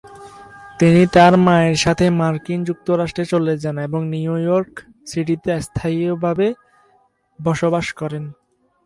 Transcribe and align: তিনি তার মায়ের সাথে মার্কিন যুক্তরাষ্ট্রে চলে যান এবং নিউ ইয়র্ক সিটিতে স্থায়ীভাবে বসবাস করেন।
তিনি 0.79 1.01
তার 1.13 1.33
মায়ের 1.37 1.77
সাথে 1.77 2.05
মার্কিন 2.19 2.59
যুক্তরাষ্ট্রে 2.63 3.25
চলে 3.25 3.53
যান 3.57 3.77
এবং 3.79 4.01
নিউ 4.07 4.33
ইয়র্ক 4.37 4.73
সিটিতে 5.05 5.51
স্থায়ীভাবে 5.61 6.47
বসবাস 7.39 7.87
করেন। 7.91 8.23